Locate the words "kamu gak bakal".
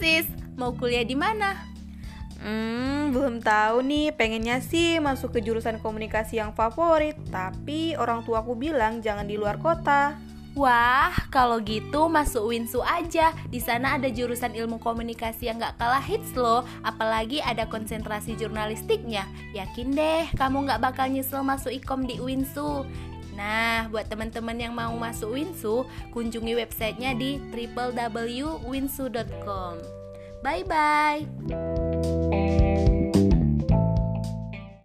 20.32-21.12